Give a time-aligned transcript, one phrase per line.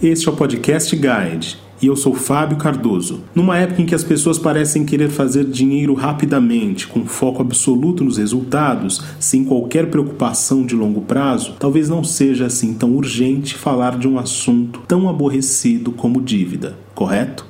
[0.00, 3.24] Este é o Podcast Guide e eu sou Fábio Cardoso.
[3.34, 8.16] Numa época em que as pessoas parecem querer fazer dinheiro rapidamente, com foco absoluto nos
[8.16, 14.06] resultados, sem qualquer preocupação de longo prazo, talvez não seja assim tão urgente falar de
[14.06, 17.44] um assunto tão aborrecido como dívida, correto?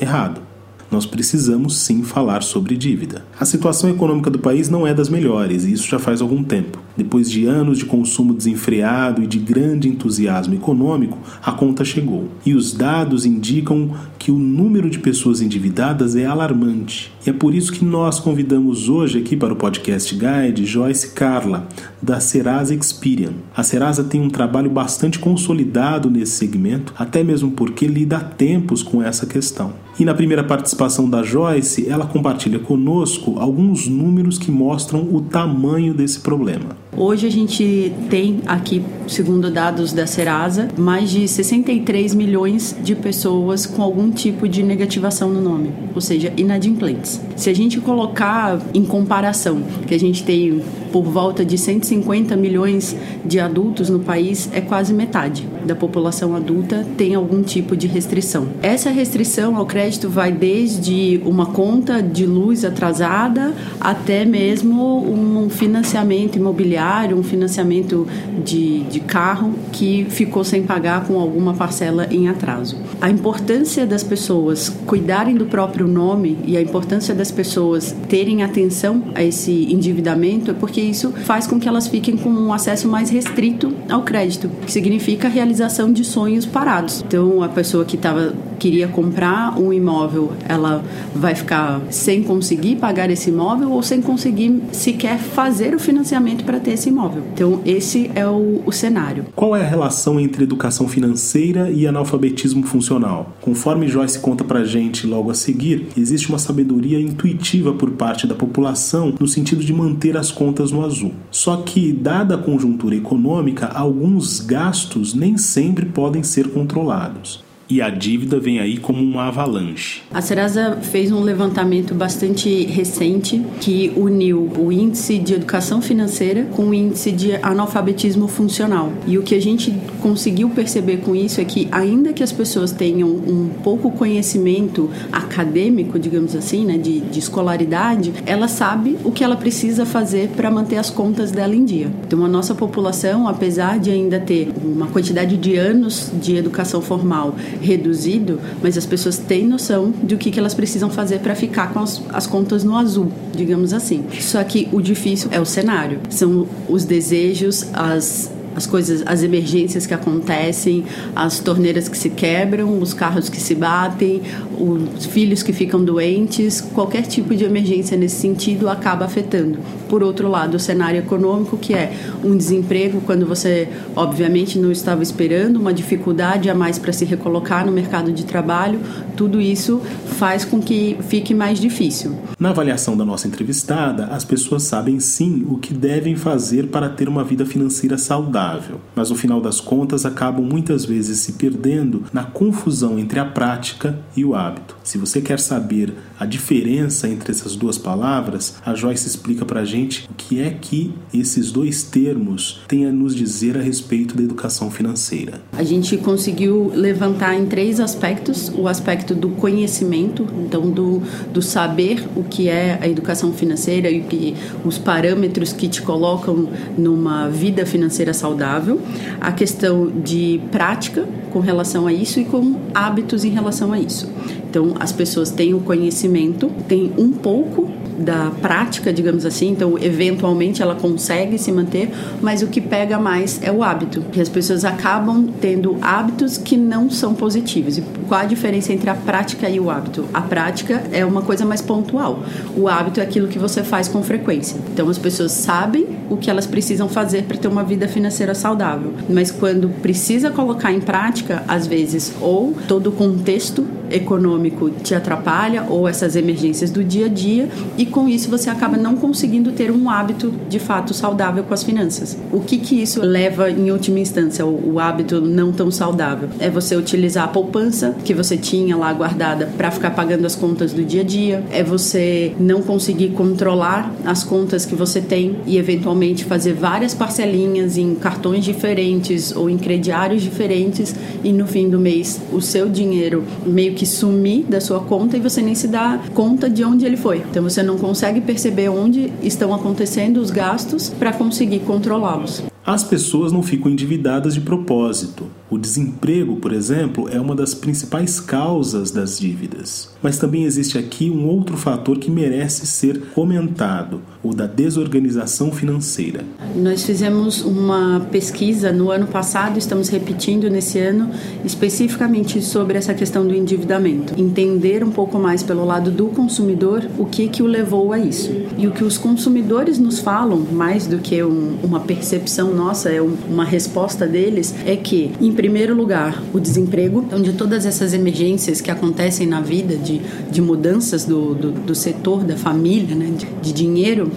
[0.00, 0.51] Errado
[0.92, 3.24] nós precisamos sim falar sobre dívida.
[3.40, 6.78] A situação econômica do país não é das melhores, e isso já faz algum tempo.
[6.94, 12.28] Depois de anos de consumo desenfreado e de grande entusiasmo econômico, a conta chegou.
[12.44, 17.10] E os dados indicam que o número de pessoas endividadas é alarmante.
[17.26, 21.66] E é por isso que nós convidamos hoje aqui para o podcast Guide Joyce Carla,
[22.02, 23.32] da Serasa Experian.
[23.56, 28.82] A Serasa tem um trabalho bastante consolidado nesse segmento, até mesmo porque lida há tempos
[28.82, 29.72] com essa questão.
[29.98, 35.94] E na primeira participação da Joyce, ela compartilha conosco alguns números que mostram o tamanho
[35.94, 36.76] desse problema.
[36.96, 43.64] Hoje a gente tem aqui, segundo dados da Serasa, mais de 63 milhões de pessoas
[43.64, 47.20] com algum tipo de negativação no nome, ou seja, inadimplentes.
[47.36, 50.60] Se a gente colocar em comparação, que a gente tem
[50.92, 56.86] por volta de 150 milhões de adultos no país, é quase metade da população adulta
[56.96, 58.48] tem algum tipo de restrição.
[58.62, 66.36] Essa restrição ao crédito vai desde uma conta de luz atrasada até mesmo um financiamento
[66.36, 68.06] imobiliário, um financiamento
[68.44, 72.76] de, de carro que ficou sem pagar com alguma parcela em atraso.
[73.00, 79.04] A importância das pessoas cuidarem do próprio nome e a importância das pessoas terem atenção
[79.14, 83.10] a esse endividamento é porque isso faz com que elas fiquem com um acesso mais
[83.10, 87.02] restrito ao crédito, que significa realização de sonhos parados.
[87.06, 93.10] Então, a pessoa que estava queria comprar um imóvel, ela vai ficar sem conseguir pagar
[93.10, 97.24] esse imóvel ou sem conseguir sequer fazer o financiamento para ter esse imóvel.
[97.34, 99.26] Então, esse é o, o cenário.
[99.34, 103.34] Qual é a relação entre educação financeira e analfabetismo funcional?
[103.40, 108.34] Conforme Joyce conta para gente logo a seguir, existe uma sabedoria intuitiva por parte da
[108.36, 111.12] população no sentido de manter as contas no azul.
[111.32, 117.88] Só que, dada a conjuntura econômica, alguns gastos nem sempre podem ser controlados e a
[117.88, 120.02] dívida vem aí como uma avalanche.
[120.12, 126.68] A Serasa fez um levantamento bastante recente que uniu o índice de educação financeira com
[126.68, 128.92] o índice de analfabetismo funcional.
[129.06, 132.72] E o que a gente conseguiu perceber com isso é que, ainda que as pessoas
[132.72, 139.24] tenham um pouco conhecimento acadêmico, digamos assim, né, de, de escolaridade, ela sabe o que
[139.24, 141.90] ela precisa fazer para manter as contas dela em dia.
[142.06, 147.34] Então, a nossa população, apesar de ainda ter uma quantidade de anos de educação formal
[147.60, 151.80] reduzido, mas as pessoas têm noção do que, que elas precisam fazer para ficar com
[151.80, 154.04] as, as contas no azul, digamos assim.
[154.20, 159.86] Só que o difícil é o cenário, são os desejos, as as coisas, as emergências
[159.86, 160.84] que acontecem,
[161.16, 164.22] as torneiras que se quebram, os carros que se batem,
[164.62, 169.58] os filhos que ficam doentes, qualquer tipo de emergência nesse sentido acaba afetando.
[169.88, 171.92] Por outro lado, o cenário econômico, que é
[172.24, 177.66] um desemprego quando você, obviamente, não estava esperando, uma dificuldade a mais para se recolocar
[177.66, 178.78] no mercado de trabalho,
[179.16, 179.80] tudo isso
[180.18, 182.16] faz com que fique mais difícil.
[182.38, 187.08] Na avaliação da nossa entrevistada, as pessoas sabem sim o que devem fazer para ter
[187.08, 192.24] uma vida financeira saudável mas no final das contas acabam muitas vezes se perdendo na
[192.24, 194.51] confusão entre a prática e o hábito.
[194.82, 199.64] Se você quer saber a diferença entre essas duas palavras, a Joyce explica para a
[199.64, 204.22] gente o que é que esses dois termos têm a nos dizer a respeito da
[204.22, 205.40] educação financeira.
[205.52, 211.02] A gente conseguiu levantar em três aspectos: o aspecto do conhecimento, então do,
[211.32, 214.34] do saber o que é a educação financeira e que,
[214.64, 218.80] os parâmetros que te colocam numa vida financeira saudável,
[219.20, 224.08] a questão de prática com relação a isso e com hábitos em relação a isso.
[224.48, 230.62] Então, as pessoas têm o conhecimento, têm um pouco da prática, digamos assim, então eventualmente
[230.62, 231.90] ela consegue se manter,
[232.20, 236.56] mas o que pega mais é o hábito, que as pessoas acabam tendo hábitos que
[236.56, 237.78] não são positivos.
[237.78, 240.06] E qual a diferença entre a prática e o hábito?
[240.12, 242.22] A prática é uma coisa mais pontual,
[242.56, 244.56] o hábito é aquilo que você faz com frequência.
[244.72, 248.92] Então as pessoas sabem o que elas precisam fazer para ter uma vida financeira saudável,
[249.08, 255.66] mas quando precisa colocar em prática, às vezes ou todo o contexto econômico te atrapalha
[255.68, 259.70] ou essas emergências do dia a dia e com isso você acaba não conseguindo ter
[259.70, 262.16] um hábito de fato saudável com as finanças.
[262.32, 266.28] O que que isso leva em última instância o, o hábito não tão saudável?
[266.38, 270.72] É você utilizar a poupança que você tinha lá guardada para ficar pagando as contas
[270.72, 275.56] do dia a dia, é você não conseguir controlar as contas que você tem e
[275.58, 281.78] eventualmente fazer várias parcelinhas em cartões diferentes ou em crediários diferentes e no fim do
[281.78, 286.00] mês o seu dinheiro meio que sumir da sua conta e você nem se dá
[286.14, 287.18] conta de onde ele foi.
[287.30, 292.42] Então você não consegue perceber onde estão acontecendo os gastos para conseguir controlá-los.
[292.64, 295.26] As pessoas não ficam endividadas de propósito.
[295.52, 299.90] O desemprego, por exemplo, é uma das principais causas das dívidas.
[300.02, 306.24] Mas também existe aqui um outro fator que merece ser comentado: o da desorganização financeira.
[306.56, 311.10] Nós fizemos uma pesquisa no ano passado, estamos repetindo nesse ano,
[311.44, 314.18] especificamente sobre essa questão do endividamento.
[314.18, 318.30] Entender um pouco mais pelo lado do consumidor o que, que o levou a isso.
[318.56, 323.02] E o que os consumidores nos falam, mais do que um, uma percepção nossa, é
[323.02, 328.60] um, uma resposta deles, é que, primeiro lugar, o desemprego, onde então, todas essas emergências
[328.60, 330.00] que acontecem na vida, de,
[330.30, 334.08] de mudanças do, do, do setor, da família, né, de, de dinheiro,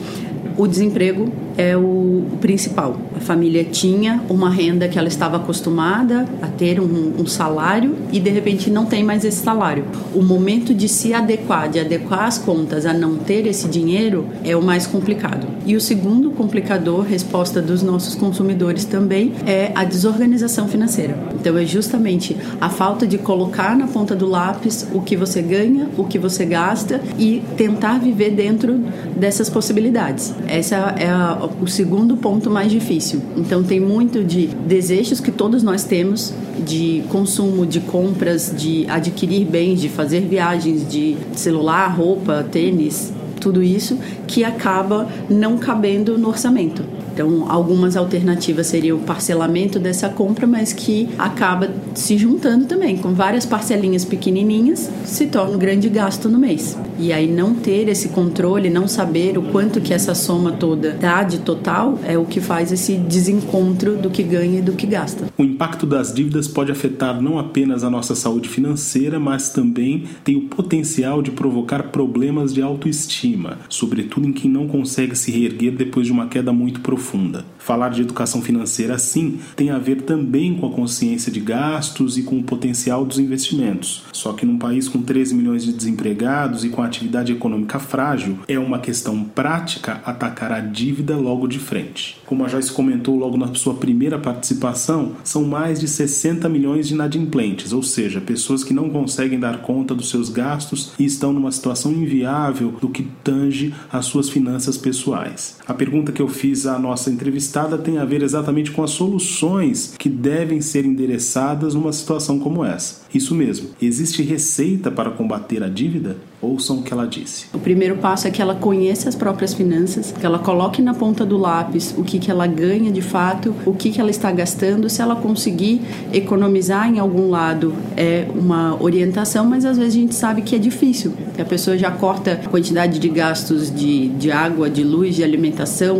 [0.57, 2.97] o desemprego é o principal.
[3.15, 8.19] A família tinha uma renda que ela estava acostumada a ter um, um, salário e
[8.19, 9.85] de repente não tem mais esse salário.
[10.13, 14.55] O momento de se adequar, de adequar as contas a não ter esse dinheiro é
[14.55, 15.47] o mais complicado.
[15.65, 21.17] E o segundo complicador, resposta dos nossos consumidores também, é a desorganização financeira.
[21.45, 25.87] Então é justamente a falta de colocar na ponta do lápis o que você ganha,
[25.95, 28.79] o que você gasta e tentar viver dentro
[29.15, 30.33] dessas possibilidades.
[30.47, 33.21] Essa é a o segundo ponto mais difícil.
[33.37, 36.33] Então tem muito de desejos que todos nós temos
[36.65, 43.61] de consumo, de compras, de adquirir bens, de fazer viagens, de celular, roupa, tênis, tudo
[43.61, 46.94] isso que acaba não cabendo no orçamento.
[47.15, 53.13] Então, algumas alternativas seriam o parcelamento dessa compra, mas que acaba se juntando também com
[53.13, 56.77] várias parcelinhas pequenininhas, se torna um grande gasto no mês.
[56.97, 61.23] E aí não ter esse controle, não saber o quanto que essa soma toda dá
[61.23, 65.25] de total, é o que faz esse desencontro do que ganha e do que gasta.
[65.37, 70.35] O impacto das dívidas pode afetar não apenas a nossa saúde financeira, mas também tem
[70.35, 76.05] o potencial de provocar problemas de autoestima, sobretudo em quem não consegue se reerguer depois
[76.05, 77.45] de uma queda muito profunda.
[77.65, 82.21] Falar de educação financeira assim tem a ver também com a consciência de gastos e
[82.21, 84.03] com o potencial dos investimentos.
[84.13, 88.37] Só que num país com 13 milhões de desempregados e com a atividade econômica frágil,
[88.47, 92.21] é uma questão prática atacar a dívida logo de frente.
[92.23, 96.93] Como a Joyce comentou logo na sua primeira participação, são mais de 60 milhões de
[96.93, 101.51] inadimplentes, ou seja, pessoas que não conseguem dar conta dos seus gastos e estão numa
[101.51, 105.57] situação inviável do que tange as suas finanças pessoais.
[105.67, 109.95] A pergunta que eu fiz à nossa entrevistada tem a ver exatamente com as soluções
[109.97, 113.05] que devem ser endereçadas numa situação como essa.
[113.13, 116.17] Isso mesmo, existe receita para combater a dívida?
[116.41, 117.45] Ouçam o que ela disse.
[117.53, 121.25] O primeiro passo é que ela conheça as próprias finanças, que ela coloque na ponta
[121.25, 124.89] do lápis o que, que ela ganha de fato, o que, que ela está gastando.
[124.89, 125.81] Se ela conseguir
[126.13, 130.59] economizar em algum lado, é uma orientação, mas às vezes a gente sabe que é
[130.59, 131.13] difícil.
[131.33, 135.23] Que a pessoa já corta a quantidade de gastos de, de água, de luz, de
[135.23, 135.54] alimentação,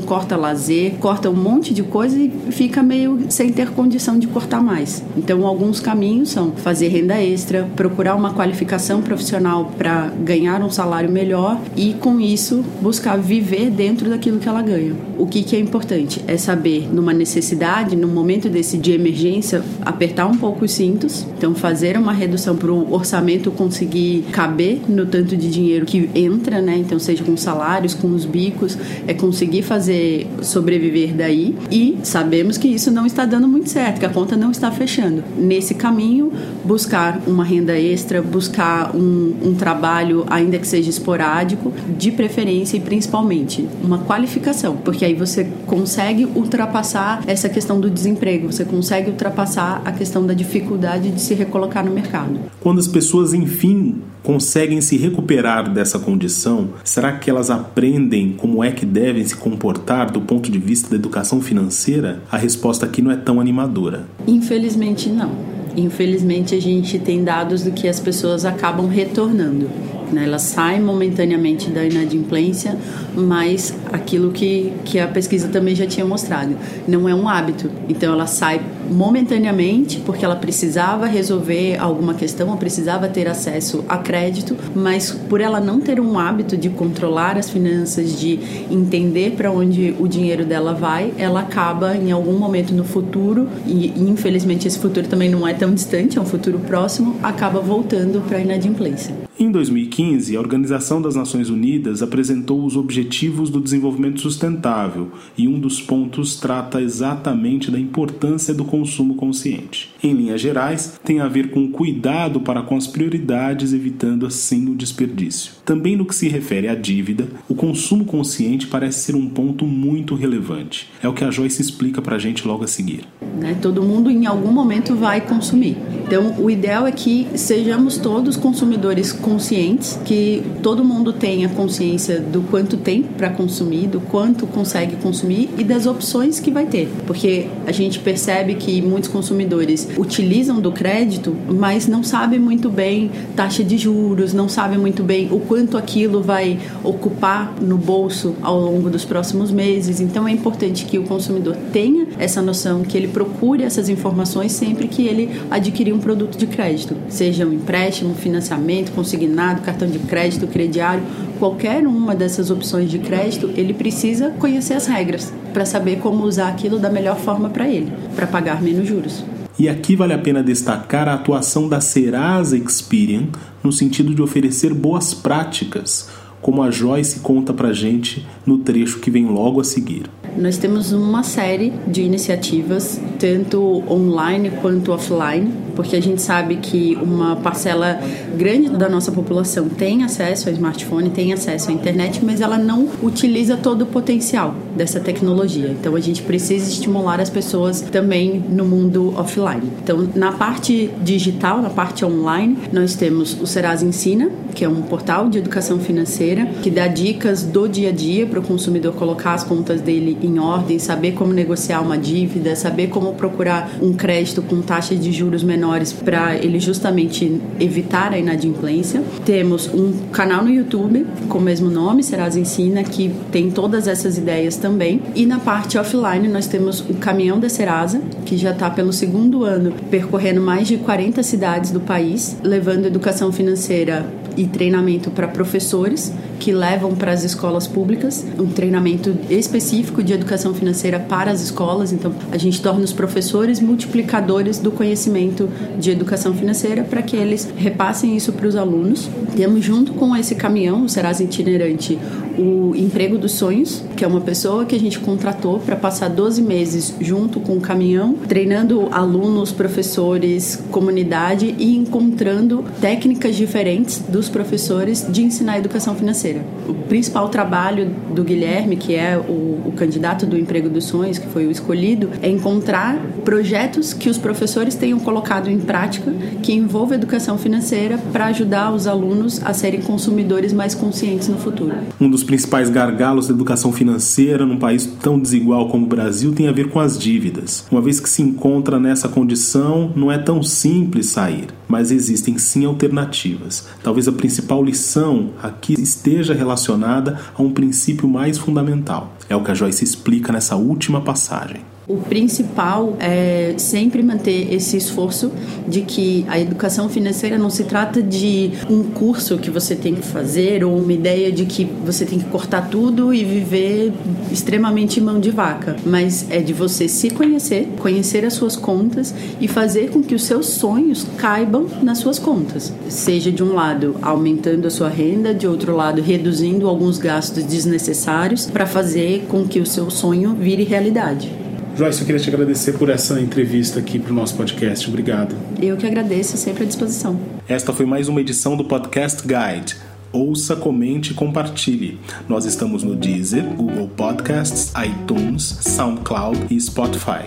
[0.05, 4.61] corta lazer, corta um monte de coisa e fica meio sem ter condição de cortar
[4.61, 5.03] mais.
[5.17, 11.09] Então, alguns caminhos são fazer renda extra, procurar uma qualificação profissional para ganhar um salário
[11.09, 14.93] melhor e, com isso, buscar viver dentro daquilo que ela ganha.
[15.17, 20.27] O que, que é importante é saber, numa necessidade, num momento desse de emergência, apertar
[20.27, 25.35] um pouco os cintos, então fazer uma redução para o orçamento conseguir caber no tanto
[25.37, 26.77] de dinheiro que entra, né?
[26.77, 32.57] Então, seja com salários, com os bicos, é conseguir fazer sobreviver daí aí e sabemos
[32.57, 35.23] que isso não está dando muito certo, que a conta não está fechando.
[35.37, 36.31] Nesse caminho,
[36.63, 42.79] buscar uma renda extra, buscar um, um trabalho, ainda que seja esporádico, de preferência e
[42.79, 49.81] principalmente uma qualificação, porque aí você consegue ultrapassar essa questão do desemprego, você consegue ultrapassar
[49.83, 52.39] a questão da dificuldade de se recolocar no mercado.
[52.61, 58.71] Quando as pessoas, enfim, conseguem se recuperar dessa condição, será que elas aprendem como é
[58.71, 62.23] que devem se comportar do ponto de vista da educação financeira?
[62.31, 64.05] A resposta aqui não é tão animadora.
[64.27, 65.31] Infelizmente, não.
[65.77, 69.69] Infelizmente, a gente tem dados do que as pessoas acabam retornando.
[70.11, 70.25] Né?
[70.25, 72.77] Ela sai momentaneamente da inadimplência,
[73.15, 76.55] mas aquilo que, que a pesquisa também já tinha mostrado,
[76.87, 77.69] não é um hábito.
[77.89, 83.97] Então ela sai momentaneamente porque ela precisava resolver alguma questão ou precisava ter acesso a
[83.97, 89.51] crédito, mas por ela não ter um hábito de controlar as finanças, de entender para
[89.51, 94.79] onde o dinheiro dela vai, ela acaba em algum momento no futuro e, infelizmente esse
[94.79, 99.24] futuro também não é tão distante, é um futuro próximo, acaba voltando para a inadimplência.
[99.45, 105.59] Em 2015, a Organização das Nações Unidas apresentou os Objetivos do Desenvolvimento Sustentável e um
[105.59, 109.93] dos pontos trata exatamente da importância do consumo consciente.
[110.01, 114.73] Em linhas gerais, tem a ver com cuidado para com as prioridades, evitando assim o
[114.73, 115.53] desperdício.
[115.63, 120.15] Também no que se refere à dívida, o consumo consciente parece ser um ponto muito
[120.15, 120.89] relevante.
[121.03, 123.01] É o que a Joyce explica para a gente logo a seguir.
[123.35, 123.57] Né?
[123.61, 125.77] Todo mundo em algum momento vai consumir.
[126.05, 132.41] Então, o ideal é que sejamos todos consumidores conscientes, que todo mundo tenha consciência do
[132.43, 136.87] quanto tem para consumir, do quanto consegue consumir e das opções que vai ter.
[137.07, 143.09] Porque a gente percebe que muitos consumidores utilizam do crédito, mas não sabem muito bem
[143.35, 148.59] taxa de juros, não sabem muito bem o quanto aquilo vai ocupar no bolso ao
[148.59, 149.99] longo dos próximos meses.
[149.99, 154.87] Então, é importante que o consumidor tenha essa noção, que ele procure essas informações sempre
[154.87, 160.47] que ele adquirir um produto de crédito, seja um empréstimo, financiamento, consignado, cartão de crédito,
[160.47, 161.03] crediário,
[161.39, 166.49] qualquer uma dessas opções de crédito, ele precisa conhecer as regras para saber como usar
[166.49, 169.23] aquilo da melhor forma para ele, para pagar menos juros.
[169.57, 173.27] E aqui vale a pena destacar a atuação da Serasa Experian
[173.63, 176.09] no sentido de oferecer boas práticas,
[176.41, 180.03] como a Joyce conta pra gente no trecho que vem logo a seguir.
[180.37, 186.97] Nós temos uma série de iniciativas, tanto online quanto offline, porque a gente sabe que
[187.01, 187.99] uma parcela
[188.35, 192.87] grande da nossa população tem acesso ao smartphone, tem acesso à internet, mas ela não
[193.01, 195.69] utiliza todo o potencial dessa tecnologia.
[195.69, 199.71] Então a gente precisa estimular as pessoas também no mundo offline.
[199.83, 204.81] Então, na parte digital, na parte online, nós temos o Serasa Ensina, que é um
[204.81, 209.33] portal de educação financeira que dá dicas do dia a dia para o consumidor colocar
[209.33, 214.41] as contas dele em ordem, saber como negociar uma dívida, saber como procurar um crédito
[214.41, 219.01] com taxa de juros menores para ele justamente evitar a inadimplência.
[219.25, 224.17] Temos um canal no YouTube com o mesmo nome, Serasa Ensina, que tem todas essas
[224.17, 225.01] ideias também.
[225.15, 229.43] E na parte offline nós temos o Caminhão da Serasa, que já está pelo segundo
[229.43, 234.05] ano percorrendo mais de 40 cidades do país, levando educação financeira
[234.37, 240.53] e treinamento para professores que levam para as escolas públicas, um treinamento específico de educação
[240.53, 241.91] financeira para as escolas.
[241.91, 247.47] Então, a gente torna os professores multiplicadores do conhecimento de educação financeira para que eles
[247.55, 249.09] repassem isso para os alunos.
[249.35, 251.97] Temos junto com esse caminhão, o Serasa Itinerante,
[252.37, 256.41] o Emprego dos Sonhos, que é uma pessoa que a gente contratou para passar 12
[256.41, 265.05] meses junto com o caminhão, treinando alunos, professores, comunidade e encontrando técnicas diferentes dos professores
[265.09, 266.24] de ensinar educação financeira.
[266.67, 271.27] O principal trabalho do Guilherme, que é o, o candidato do Emprego dos Sonhos, que
[271.27, 276.95] foi o escolhido, é encontrar projetos que os professores tenham colocado em prática que envolvam
[276.95, 281.75] educação financeira para ajudar os alunos a serem consumidores mais conscientes no futuro.
[281.99, 286.47] Um dos principais gargalos da educação financeira num país tão desigual como o Brasil tem
[286.47, 287.65] a ver com as dívidas.
[287.71, 292.65] Uma vez que se encontra nessa condição, não é tão simples sair, mas existem sim
[292.65, 293.67] alternativas.
[293.83, 295.75] Talvez a principal lição aqui
[296.15, 299.13] esteja relacionada a um princípio mais fundamental.
[299.27, 301.74] É o que a Joyce explica nessa última passagem.
[301.87, 305.31] O principal é sempre manter esse esforço
[305.67, 310.01] de que a educação financeira não se trata de um curso que você tem que
[310.01, 313.93] fazer ou uma ideia de que você tem que cortar tudo e viver
[314.31, 319.47] extremamente mão de vaca, mas é de você se conhecer, conhecer as suas contas e
[319.47, 322.73] fazer com que os seus sonhos caibam nas suas contas.
[322.89, 328.47] Seja de um lado aumentando a sua renda, de outro lado reduzindo alguns gastos desnecessários
[328.47, 331.44] para fazer com que o seu sonho vire realidade.
[331.75, 334.87] Joyce, eu queria te agradecer por essa entrevista aqui para o nosso podcast.
[334.87, 335.35] Obrigado.
[335.61, 337.19] Eu que agradeço, sempre à disposição.
[337.49, 339.75] Esta foi mais uma edição do Podcast Guide.
[340.13, 341.99] Ouça, comente e compartilhe.
[342.29, 347.25] Nós estamos no Deezer, Google Podcasts, iTunes, SoundCloud e Spotify.